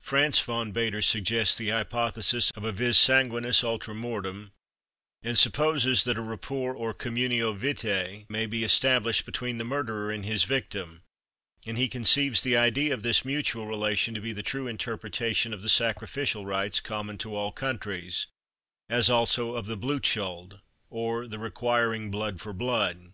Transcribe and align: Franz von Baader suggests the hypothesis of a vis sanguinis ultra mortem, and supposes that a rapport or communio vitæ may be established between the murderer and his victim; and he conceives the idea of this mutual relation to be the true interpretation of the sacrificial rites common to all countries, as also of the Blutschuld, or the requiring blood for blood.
Franz 0.00 0.40
von 0.40 0.72
Baader 0.72 1.00
suggests 1.00 1.56
the 1.56 1.68
hypothesis 1.68 2.50
of 2.56 2.64
a 2.64 2.72
vis 2.72 2.98
sanguinis 2.98 3.62
ultra 3.62 3.94
mortem, 3.94 4.50
and 5.22 5.38
supposes 5.38 6.02
that 6.02 6.18
a 6.18 6.22
rapport 6.22 6.74
or 6.74 6.92
communio 6.92 7.56
vitæ 7.56 8.28
may 8.28 8.46
be 8.46 8.64
established 8.64 9.24
between 9.24 9.58
the 9.58 9.64
murderer 9.64 10.10
and 10.10 10.24
his 10.24 10.42
victim; 10.42 11.04
and 11.68 11.78
he 11.78 11.88
conceives 11.88 12.42
the 12.42 12.56
idea 12.56 12.92
of 12.92 13.02
this 13.04 13.24
mutual 13.24 13.68
relation 13.68 14.12
to 14.12 14.20
be 14.20 14.32
the 14.32 14.42
true 14.42 14.66
interpretation 14.66 15.54
of 15.54 15.62
the 15.62 15.68
sacrificial 15.68 16.44
rites 16.44 16.80
common 16.80 17.16
to 17.18 17.36
all 17.36 17.52
countries, 17.52 18.26
as 18.88 19.08
also 19.08 19.54
of 19.54 19.66
the 19.68 19.76
Blutschuld, 19.78 20.60
or 20.88 21.28
the 21.28 21.38
requiring 21.38 22.10
blood 22.10 22.40
for 22.40 22.52
blood. 22.52 23.12